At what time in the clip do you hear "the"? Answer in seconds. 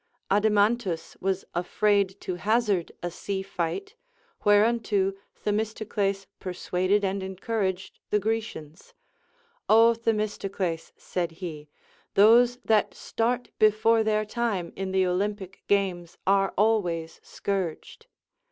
8.09-8.17, 14.91-15.05